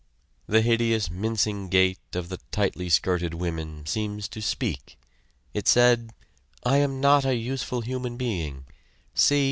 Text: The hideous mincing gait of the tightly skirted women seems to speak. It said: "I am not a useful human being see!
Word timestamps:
The 0.47 0.63
hideous 0.63 1.11
mincing 1.11 1.69
gait 1.69 1.99
of 2.15 2.29
the 2.29 2.37
tightly 2.49 2.89
skirted 2.89 3.35
women 3.35 3.85
seems 3.85 4.27
to 4.29 4.41
speak. 4.41 4.97
It 5.53 5.67
said: 5.67 6.09
"I 6.63 6.77
am 6.77 6.99
not 6.99 7.23
a 7.23 7.35
useful 7.35 7.81
human 7.81 8.17
being 8.17 8.65
see! 9.13 9.39